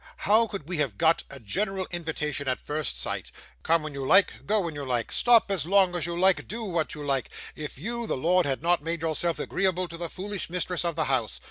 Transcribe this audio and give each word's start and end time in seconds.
How 0.17 0.47
could 0.47 0.67
we 0.67 0.77
have 0.77 0.97
got 0.97 1.21
a 1.29 1.39
general 1.39 1.85
invitation 1.91 2.47
at 2.47 2.59
first 2.59 2.99
sight 2.99 3.31
come 3.61 3.83
when 3.83 3.93
you 3.93 4.03
like, 4.03 4.47
go 4.47 4.61
when 4.61 4.73
you 4.73 4.83
like, 4.83 5.11
stop 5.11 5.51
as 5.51 5.67
long 5.67 5.93
as 5.95 6.07
you 6.07 6.19
like, 6.19 6.47
do 6.47 6.63
what 6.63 6.95
you 6.95 7.05
like 7.05 7.29
if 7.55 7.77
you, 7.77 8.07
the 8.07 8.17
lord, 8.17 8.47
had 8.47 8.63
not 8.63 8.81
made 8.81 9.03
yourself 9.03 9.37
agreeable 9.37 9.87
to 9.87 9.97
the 9.97 10.09
foolish 10.09 10.49
mistress 10.49 10.83
of 10.83 10.95
the 10.95 11.03
house? 11.05 11.39